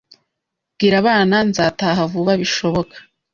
Bwira 0.73 0.95
abana 1.03 1.35
nzataha 1.49 2.01
vuba 2.11 2.33
bishoboka 2.41 2.95